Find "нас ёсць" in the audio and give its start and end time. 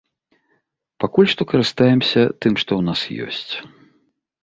2.91-3.53